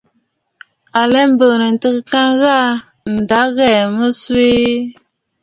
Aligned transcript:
À 0.99 1.01
lɛ 1.11 1.19
mbɨ̀ɨ̀nə̀ 1.31 1.71
ntəə 1.75 1.89
ŋka 1.97 2.21
ghaa, 2.39 2.69
ǹda 3.15 3.39
ɨ 3.47 3.51
ghɛɛ̀ 3.55 3.83
mə 3.97 4.05
swee. 4.21 4.67